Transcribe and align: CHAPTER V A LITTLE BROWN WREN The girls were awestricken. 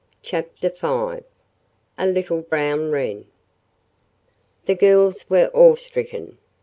CHAPTER 0.23 0.69
V 0.69 1.25
A 1.99 2.07
LITTLE 2.07 2.41
BROWN 2.41 2.89
WREN 2.89 3.25
The 4.65 4.73
girls 4.73 5.29
were 5.29 5.51
awestricken. 5.53 6.39